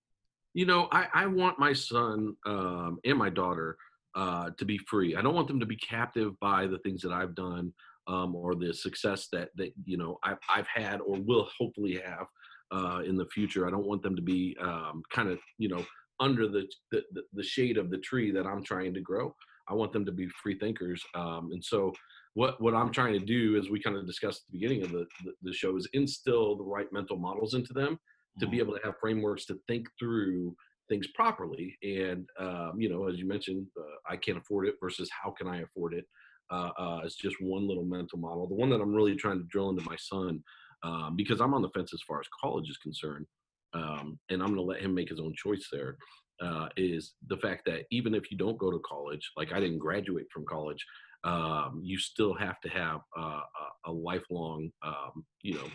[0.54, 3.78] You know, I, I want my son um, and my daughter
[4.16, 5.16] uh, to be free.
[5.16, 7.74] I don't want them to be captive by the things that I've done
[8.08, 12.28] um, or the success that that you know I've I've had or will hopefully have
[12.72, 13.68] uh, in the future.
[13.68, 15.86] I don't want them to be um, kind of you know
[16.20, 19.36] under the, the the- shade of the tree that I'm trying to grow.
[19.68, 21.94] I want them to be free thinkers, um, and so
[22.36, 24.92] what what I'm trying to do, as we kind of discussed at the beginning of
[24.92, 28.00] the, the the show, is instill the right mental models into them
[28.40, 28.62] to be Mhm.
[28.62, 30.56] able to have frameworks to think through
[30.90, 31.78] things properly.
[31.84, 35.48] And um, you know, as you mentioned, uh, I can't afford it versus how can
[35.48, 36.06] I afford it.
[36.52, 38.48] uh, uh, as just one little mental model.
[38.48, 40.44] The one that I'm really trying to drill into my son,
[40.84, 43.26] um, because I'm on the fence as far as college is concerned,
[43.74, 45.98] um, and I'm going to let him make his own choice there.
[46.42, 49.80] Uh, is the fact that even if you don't go to college, like I didn't
[49.80, 50.86] graduate from college,
[51.24, 53.40] um, you still have to have a,
[53.86, 55.68] a, lifelong, um, you know,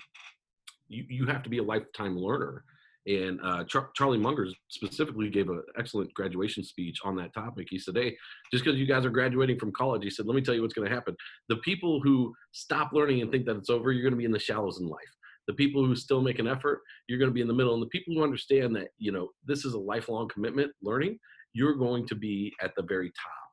[0.88, 2.64] you, you have to be a lifetime learner.
[3.06, 7.68] And uh, Char- Charlie Munger specifically gave an excellent graduation speech on that topic.
[7.70, 8.14] He said, Hey,
[8.52, 10.74] just because you guys are graduating from college, he said, let me tell you what's
[10.74, 11.16] going to happen.
[11.48, 14.32] The people who stop learning and think that it's over, you're going to be in
[14.32, 15.00] the shallows in life.
[15.46, 17.72] The people who still make an effort, you're going to be in the middle.
[17.72, 21.18] And the people who understand that, you know, this is a lifelong commitment, learning,
[21.54, 23.47] you're going to be at the very top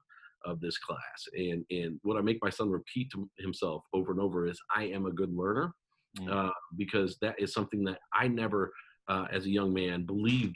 [0.45, 1.27] of this class.
[1.37, 4.83] And and what I make my son repeat to himself over and over is, I
[4.85, 5.73] am a good learner,
[6.19, 6.31] Mm.
[6.31, 8.71] uh, because that is something that I never,
[9.09, 10.55] uh, as a young man, believed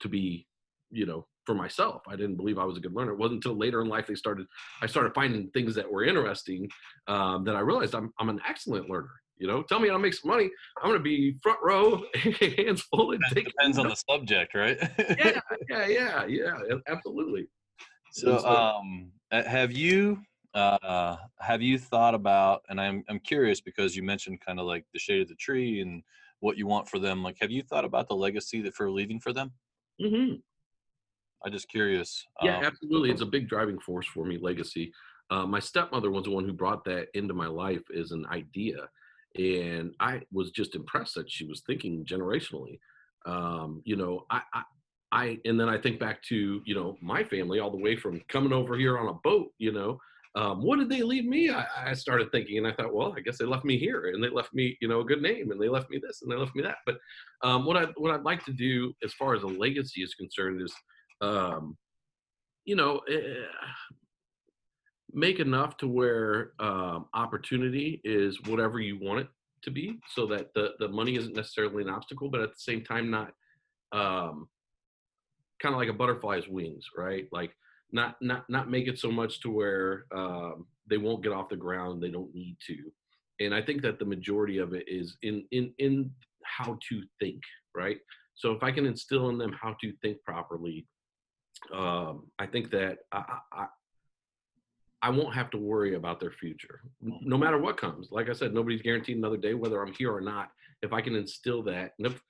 [0.00, 0.46] to be,
[0.90, 2.00] you know, for myself.
[2.08, 3.12] I didn't believe I was a good learner.
[3.12, 4.46] It wasn't until later in life they started.
[4.80, 6.66] I started finding things that were interesting
[7.08, 9.12] um, that I realized I'm I'm an excellent learner.
[9.36, 10.48] You know, tell me how to make some money.
[10.82, 12.02] I'm going to be front row,
[12.56, 14.78] hands full, and depends on the subject, right?
[15.18, 17.46] yeah, yeah, yeah, yeah, absolutely.
[18.12, 20.22] So, um, have you
[20.54, 22.62] uh, have you thought about?
[22.68, 25.80] And I'm I'm curious because you mentioned kind of like the shade of the tree
[25.80, 26.02] and
[26.40, 27.22] what you want for them.
[27.22, 29.52] Like, have you thought about the legacy that for leaving for them?
[30.00, 30.36] mm-hmm.
[31.44, 32.26] I'm just curious.
[32.42, 33.10] Yeah, um, absolutely.
[33.10, 34.92] It's a big driving force for me, legacy.
[35.30, 38.88] Uh, my stepmother was the one who brought that into my life as an idea.
[39.36, 42.78] And I was just impressed that she was thinking generationally.
[43.26, 44.62] Um, you know, I, I,
[45.16, 48.20] I, and then I think back to, you know, my family all the way from
[48.28, 49.98] coming over here on a boat, you know,
[50.34, 51.48] um, what did they leave me?
[51.48, 54.22] I, I started thinking and I thought, well, I guess they left me here and
[54.22, 56.36] they left me, you know, a good name and they left me this and they
[56.36, 56.76] left me that.
[56.84, 56.98] But
[57.42, 60.60] um, what I, what I'd like to do as far as a legacy is concerned
[60.60, 60.74] is,
[61.22, 61.78] um,
[62.66, 63.46] you know, eh,
[65.14, 69.28] make enough to where um, opportunity is whatever you want it
[69.62, 72.84] to be, so that the the money isn't necessarily an obstacle, but at the same
[72.84, 73.32] time not
[73.92, 74.48] um,
[75.60, 77.26] kind of like a butterfly's wings, right?
[77.32, 77.52] Like
[77.92, 81.56] not not not make it so much to where um, they won't get off the
[81.56, 82.76] ground, they don't need to.
[83.40, 86.10] And I think that the majority of it is in in in
[86.44, 87.42] how to think,
[87.74, 87.98] right?
[88.34, 90.86] So if I can instill in them how to think properly,
[91.72, 93.66] um, I think that I, I,
[95.02, 98.08] I- won't have to worry about their future, no matter what comes.
[98.10, 100.50] Like I said, nobody's guaranteed another day, whether I'm here or not.
[100.82, 102.20] If I can instill that, and if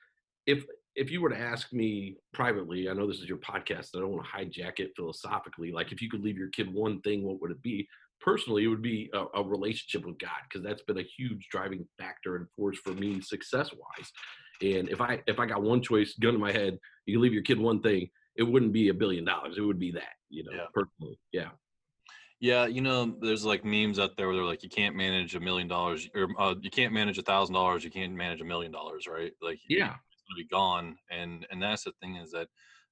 [0.47, 0.65] if
[0.97, 4.11] if you were to ask me privately, I know this is your podcast, I don't
[4.11, 5.71] want to hijack it philosophically.
[5.71, 7.87] Like if you could leave your kid one thing, what would it be?
[8.21, 11.87] Personally, it would be a, a relationship with God, because that's been a huge driving
[11.99, 14.11] factor and force for me success wise.
[14.63, 17.35] And if I if I got one choice, gun to my head, you can leave
[17.35, 19.57] your kid one thing, it wouldn't be a billion dollars.
[19.59, 20.67] It would be that, you know, Yeah.
[20.73, 21.19] personally.
[21.33, 21.51] Yeah.
[22.41, 25.41] Yeah, you know, there's like memes out there where they're like, you can't manage a
[25.41, 28.73] million dollars, or uh, you can't manage a thousand dollars, you can't manage a million
[28.73, 29.33] dollars, right?
[29.43, 29.95] Like, Yeah.
[30.27, 30.97] It's gonna be gone.
[31.11, 32.49] And and that's the thing is that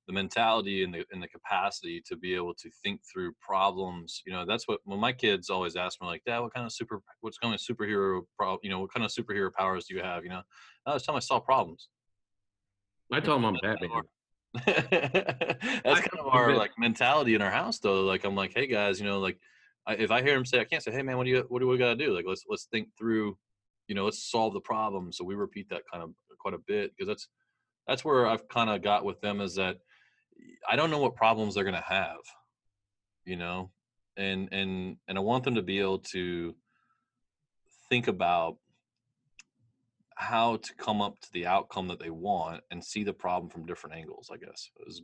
[0.06, 4.22] the mentality and the and the capacity to be able to think through problems.
[4.26, 6.72] You know, that's what when my kids always ask me like, Dad, what kind of
[6.72, 10.02] super, what's kind of superhero, pro, you know, what kind of superhero powers do you
[10.02, 10.24] have?
[10.24, 10.42] You know,
[10.86, 11.88] I was telling them I solve problems.
[13.12, 14.02] I tell them I'm That's kind of Batman.
[15.84, 19.00] that's kind of our like mentality in our house though like i'm like hey guys
[19.00, 19.36] you know like
[19.84, 21.58] I, if i hear him say i can't say hey man what do you what
[21.58, 23.36] do we got to do like let's let's think through
[23.88, 26.92] you know let's solve the problem so we repeat that kind of quite a bit
[26.92, 27.28] because that's
[27.86, 29.78] that's where i've kind of got with them is that
[30.68, 32.18] i don't know what problems they're going to have
[33.24, 33.70] you know?
[34.16, 36.54] And and and i want them to be able to
[37.88, 38.58] think about
[40.16, 43.66] how to come up to the outcome that they want and see the problem from
[43.66, 45.02] different angles i guess is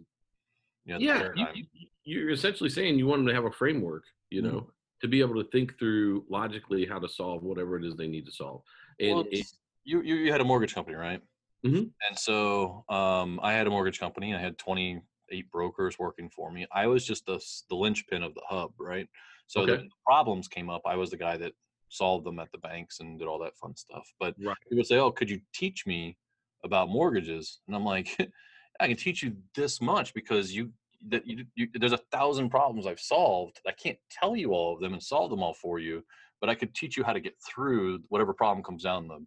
[0.84, 1.66] you know, yeah, you,
[2.04, 4.44] you're essentially saying you want them to have a framework, you Mhm.
[4.44, 8.08] know, to be able to think through logically how to solve whatever it is they
[8.08, 8.62] need to solve.
[9.00, 9.46] And Well, it,
[9.84, 11.22] you, you you had a mortgage company, right?
[11.62, 11.90] Mhm.
[12.08, 14.34] And so um, I had a mortgage company.
[14.34, 16.66] I had 28 brokers working for me.
[16.72, 19.08] I was just the the linchpin of the hub, right?
[19.46, 19.82] So Okay.
[19.82, 20.82] the problems came up.
[20.86, 21.52] I was the guy that
[21.88, 24.08] solved them at the banks and did all that fun stuff.
[24.20, 24.56] But right.
[24.70, 26.18] people say, "Oh, could you teach me
[26.64, 28.16] about mortgages?" And I'm like,
[28.80, 30.72] "I can teach you this much because you
[31.08, 33.60] that you, you there's a thousand problems I've solved.
[33.66, 36.04] I can't tell you all of them and solve them all for you,
[36.40, 39.24] but I could teach you how to get through whatever problem comes down the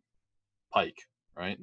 [0.72, 0.98] pike,
[1.36, 1.58] right?"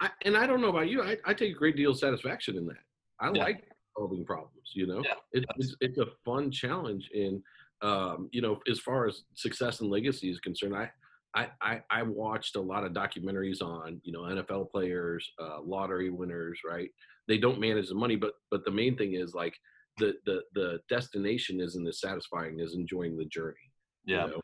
[0.00, 2.56] I, and I don't know about you, I, I take a great deal of satisfaction
[2.56, 2.82] in that.
[3.20, 3.44] I Yeah.
[3.44, 7.08] like solving problems, you know, Yeah, it, it's, it's a fun challenge.
[7.14, 7.42] And,
[7.80, 10.90] um, you know, as far as success and legacy is concerned, I,
[11.34, 16.10] I, I, I watched a lot of documentaries on, you know, NFL players, uh, lottery
[16.10, 16.88] winners, right?
[17.28, 19.54] They don't manage the money, but, but the main thing is like
[19.98, 23.56] the, the, the destination isn't as satisfying as enjoying the journey.
[24.04, 24.26] you Yeah.
[24.26, 24.40] know?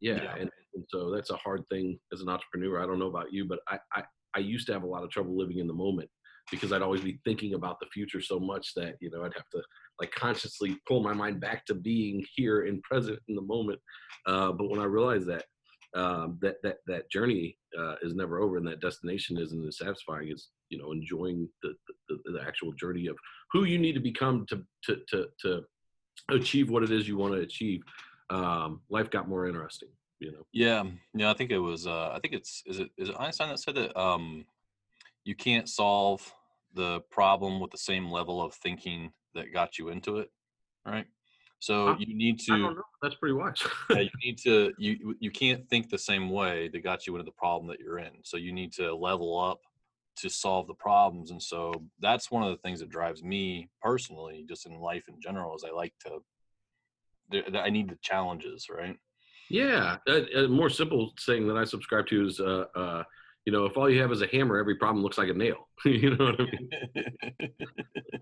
[0.00, 0.34] yeah, Yeah.
[0.34, 2.82] And, and so that's a hard thing as an entrepreneur.
[2.82, 4.02] I don't know about you, but I, I
[4.34, 6.10] I used to have a lot of trouble living in the moment
[6.50, 9.48] because I'd always be thinking about the future so much that you know I'd have
[9.52, 9.62] to
[10.00, 13.78] like consciously pull my mind back to being here and present in the moment.
[14.26, 15.44] Uh, but when I realized that
[15.94, 20.30] um, that that that journey uh, is never over and that destination isn't as satisfying
[20.30, 21.74] as you know enjoying the,
[22.08, 23.16] the the actual journey of
[23.52, 25.64] who you need to become to to to, to
[26.30, 27.82] achieve what it is you want to achieve.
[28.30, 29.90] Um, life got more interesting.
[30.20, 30.46] You know.
[30.52, 31.30] Yeah, yeah.
[31.30, 31.86] I think it was.
[31.86, 32.62] Uh, I think it's.
[32.66, 32.90] Is it?
[32.96, 34.46] Is it Einstein that said that um,
[35.24, 36.32] you can't solve
[36.74, 40.30] the problem with the same level of thinking that got you into it,
[40.86, 41.06] right?
[41.64, 42.76] So I- you need to.
[43.00, 43.62] That's pretty wise.
[43.90, 44.74] yeah, you need to.
[44.76, 48.00] You you can't think the same way that got you into the problem that you're
[48.00, 48.12] in.
[48.22, 49.60] So you need to level up
[50.16, 51.30] to solve the problems.
[51.30, 55.18] And so that's one of the things that drives me personally, just in life in
[55.22, 56.20] general, is I like to.
[57.58, 58.98] I need the challenges, right?
[59.48, 63.04] Yeah, a, a more simple saying that I subscribe to is, uh, uh,
[63.46, 65.68] you know, if all you have is a hammer, every problem looks like a nail.
[65.84, 66.70] you know what I mean?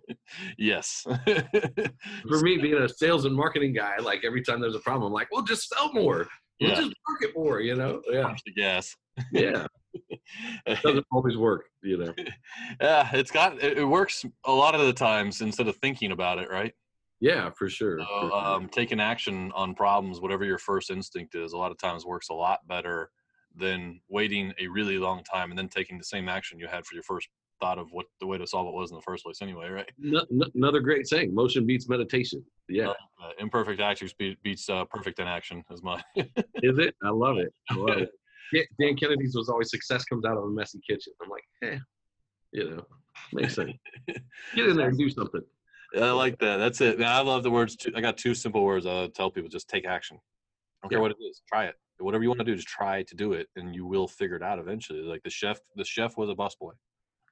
[0.59, 1.07] yes.
[2.29, 5.13] For me, being a sales and marketing guy, like every time there's a problem, I'm
[5.13, 6.27] like, well, just sell more.
[6.61, 6.77] We'll Yeah.
[6.81, 7.61] just market more.
[7.61, 8.03] You know?
[8.11, 8.95] Yeah, Punch the gas.
[9.33, 9.67] yeah.
[10.67, 11.67] It doesn't always work.
[11.83, 12.15] You know?
[12.81, 16.39] yeah, it's got it, it works a lot of the times instead of thinking about
[16.39, 16.73] it, right?
[17.21, 17.99] Yeah, for sure.
[17.99, 18.35] for So, sure.
[18.35, 22.31] um, taking action on problems, whatever your first instinct is, a lot of times works
[22.31, 23.11] a lot better
[23.57, 26.95] than waiting a really long time and then taking the same action you had for
[26.95, 27.29] your first
[27.61, 29.88] thought of what the way to solve it was in the first place, anyway, right?
[29.99, 32.45] No- no- another great saying: motion beats meditation.
[32.69, 32.88] Yeah,
[33.23, 36.03] Uh, imperfect action beat, beats uh, perfect inaction, is my.
[36.17, 36.95] is it?
[37.05, 37.53] I love it.
[37.71, 38.11] I love it.
[38.81, 41.12] Dan- Kennedy's was always success comes out of a messy kitchen.
[41.23, 41.79] I'm like, eh,
[42.53, 42.87] you know,
[43.33, 43.73] makes sense.
[44.55, 45.41] Get in there and do something.
[45.97, 46.57] I like that.
[46.57, 46.99] That's it.
[46.99, 47.77] Man, I love the words.
[47.77, 47.93] Too.
[47.95, 48.87] I got two simple words.
[48.87, 50.19] I tell people: just take action.
[50.19, 51.43] I don't care what it is.
[51.49, 51.77] Try it.
[52.03, 54.43] Whatever you want to do, just try to do it, and you will figure it
[54.43, 55.01] out eventually.
[55.01, 55.61] Like the chef.
[55.77, 56.73] The chef was a busboy,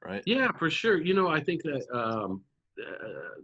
[0.05, 0.23] right?
[0.27, 1.01] Yeah, for sure.
[1.01, 2.43] You know, I think that um,
[2.81, 3.41] uh,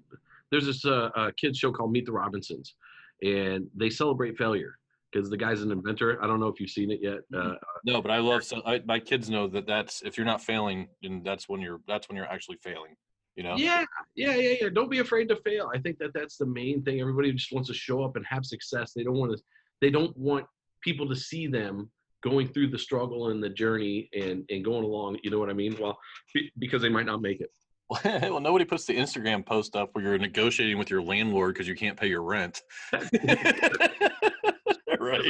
[0.50, 2.74] there's this uh, uh, kids show called Meet the Robinsons,
[3.22, 4.78] and they celebrate failure
[5.12, 6.22] because the guy's an inventor.
[6.22, 7.18] I don't know if you've seen it yet.
[7.34, 8.44] Uh, No, but I love.
[8.44, 11.80] So I, my kids know that that's if you're not failing, then that's when you're.
[11.86, 12.96] That's when you're actually failing.
[13.36, 13.56] You know.
[13.56, 13.84] Yeah,
[14.14, 14.68] yeah, yeah, yeah.
[14.72, 15.70] Don't be afraid to fail.
[15.74, 17.00] I think that that's the main thing.
[17.00, 18.92] Everybody just wants to show up and have success.
[18.94, 19.38] They don't want to.
[19.80, 20.46] They don't want
[20.86, 21.90] people to see them
[22.22, 25.18] going through the struggle and the journey and and going along.
[25.22, 25.76] You know what I mean?
[25.78, 25.98] Well,
[26.32, 27.50] be, because they might not make it.
[28.04, 31.76] well, nobody puts the Instagram post up where you're negotiating with your landlord because you
[31.76, 32.62] can't pay your rent.
[32.92, 33.06] right.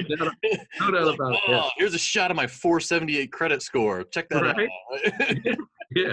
[0.08, 0.34] No doubt-
[0.80, 1.40] no doubt about it.
[1.48, 1.62] Yeah.
[1.64, 4.04] Oh, here's a shot of my 478 credit score.
[4.04, 4.68] Check that Right.
[4.68, 5.56] out.
[5.94, 6.12] yeah.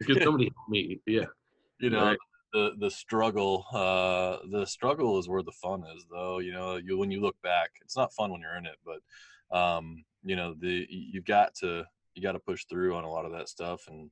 [0.00, 1.00] Because somebody help me.
[1.06, 1.26] Yeah.
[1.80, 2.18] you know, Right.
[2.52, 6.38] The the struggle, uh, the struggle is where the fun is, though.
[6.38, 9.56] You know, you when you look back, it's not fun when you're in it, but
[9.56, 11.84] um, you know, the you got to
[12.14, 13.82] you got to push through on a lot of that stuff.
[13.88, 14.10] And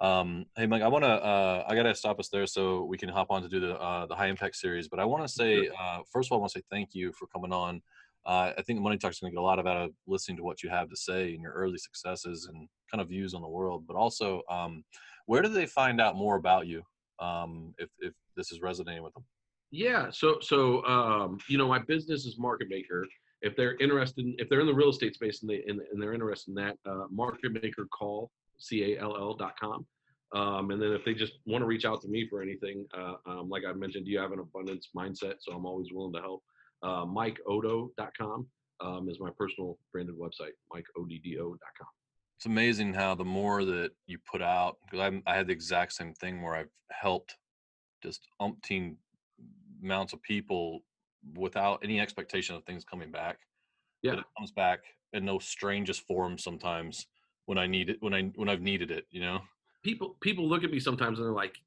[0.00, 2.98] um, hey, Mike, I want to uh, I got to stop us there so we
[2.98, 4.88] can hop on to do the uh, the high impact series.
[4.88, 7.12] But I want to say, uh, first of all, I want to say thank you
[7.12, 7.82] for coming on.
[8.26, 9.90] Uh, I think the Money Talk is going to get a lot of out of
[10.06, 13.32] listening to what you have to say and your early successes and kind of views
[13.32, 13.84] on the world.
[13.86, 14.84] But also, um,
[15.24, 16.82] where do they find out more about you
[17.20, 19.24] um, if if this is resonating with them?
[19.70, 20.10] Yeah.
[20.10, 23.06] So so um, you know, my business is Market Maker.
[23.42, 26.02] If they're interested, in, if they're in the real estate space and they and, and
[26.02, 29.86] they're interested in that, uh, Market Maker call c a l l dot com.
[30.32, 33.14] Um, and then if they just want to reach out to me for anything, uh,
[33.26, 35.34] um, like I mentioned, you have an abundance mindset?
[35.40, 36.42] So I'm always willing to help.
[36.82, 38.46] Uh, MikeOddo.com
[38.80, 41.88] um, is my personal branded website, mike MikeODDO.com.
[42.40, 46.14] It's amazing how the more that you put out, because I had the exact same
[46.14, 47.36] thing where I've helped
[48.02, 48.96] just umpteen
[49.82, 50.80] amounts of people
[51.36, 53.40] without any expectation of things coming back.
[54.02, 54.20] But Yeah.
[54.20, 54.80] it comes back
[55.12, 57.06] in those strangest forms sometimes
[57.44, 59.42] when I need it, when I when I've needed it, you know.
[59.82, 61.58] people people look at me sometimes and they're like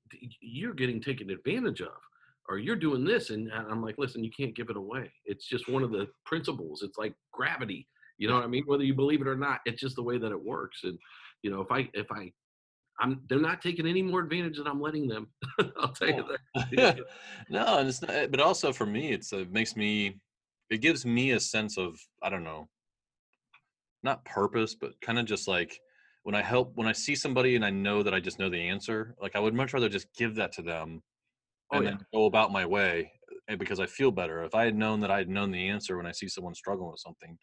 [0.42, 2.02] you're getting taken advantage of
[2.50, 5.68] or you're doing this and i'm like listen you can't give it away it's just
[5.70, 9.22] one of the principles it's like gravity you know what i mean whether you believe
[9.22, 10.98] it or not it's just the way that it works and
[11.42, 12.32] you know if i if i
[13.00, 15.28] i'm they're not taking any more advantage than i'm letting them
[15.80, 16.28] i'll tell you oh.
[16.28, 16.40] that
[17.50, 20.20] no, and it's not, eh, but also for me, it's it makes me,
[20.70, 22.70] it gives me a sense of I don't know,
[24.04, 25.80] not purpose, but kind of just like
[26.22, 28.70] when I help when I see somebody and I know that I just know the
[28.70, 31.02] answer, like I would much rather just give that to them
[31.74, 31.92] Oh, and yeah.
[31.92, 33.12] then go about my way
[33.50, 34.44] eh, because I feel better.
[34.44, 36.92] If I had known that I had known the answer when I see someone struggling
[36.92, 37.38] with something,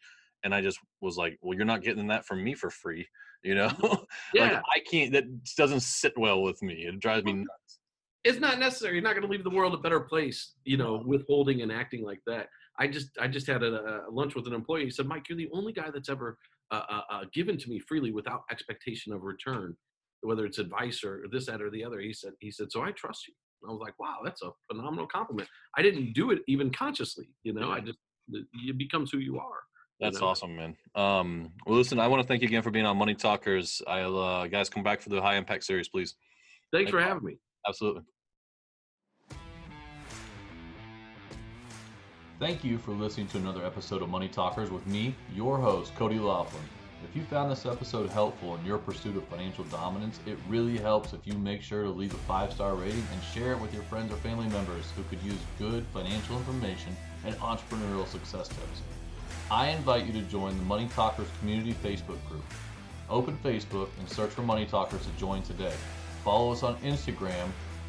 [0.45, 3.07] and I just was like, "Well, you're not getting that from me for free,"
[3.43, 3.71] you know.
[4.35, 5.13] yeah like I can't.
[5.13, 5.25] That
[5.57, 6.87] doesn't sit well with me.
[6.87, 7.79] It drives me nuts.
[8.25, 8.95] it's not necessary.
[8.95, 12.05] You're not going to leave the world a better place, you know, withholding and acting
[12.05, 12.49] like that.
[12.79, 14.85] I just I just had a, a lunch with an employee.
[14.85, 16.39] He said, Mike, you're the only guy that's ever
[16.71, 19.77] uh, uh, uh, given to me freely without expectation of return,
[20.23, 22.01] whether it's advice or this, that, or the other.
[22.01, 23.35] He said, he said, so I trust you.
[23.69, 25.49] I was like, wow, that's a phenomenal compliment.
[25.77, 27.71] I didn't do it even consciously, you know.
[27.71, 27.99] I just
[28.33, 29.61] it becomes who you are.
[30.01, 30.29] That's you know?
[30.29, 30.77] awesome, man.
[30.95, 33.83] Um, well, listen, I want to thank you again for being on Money Talkers.
[33.87, 36.15] I'll uh, guys come back for the high impact series, please.
[36.73, 37.07] Thanks Thank for you.
[37.07, 37.37] having me.
[37.69, 38.03] Absolutely.
[42.39, 46.19] Thank you for listening to another episode of Money Talkers with me, your host, Cody
[46.19, 46.63] Laughlin.
[47.05, 51.13] If you found this episode helpful in your pursuit of financial dominance, it really helps
[51.13, 53.83] if you make sure to leave a five star rating and share it with your
[53.85, 56.97] friends or family members who could use good financial information
[57.27, 58.83] and entrepreneurial success tips.
[59.51, 62.45] I invite you to join the Money Talkers community Facebook group.
[63.09, 65.73] Open Facebook and search for Money Talkers to join today.
[66.25, 67.49] Follow us on Instagram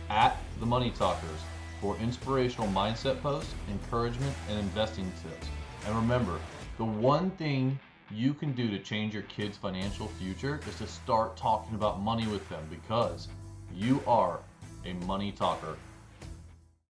[0.10, 1.40] at the Money Talkers
[1.80, 5.48] for inspirational mindset posts, encouragement, and investing tips.
[5.86, 6.40] And remember,
[6.80, 11.38] the one thing you can do to change your kids' financial future is to start
[11.38, 13.28] talking about money with them because
[13.72, 14.40] you are
[14.84, 15.78] a money talker